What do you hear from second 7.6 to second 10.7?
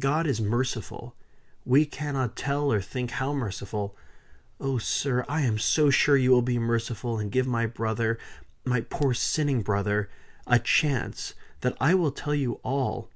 brother my poor sinning brother a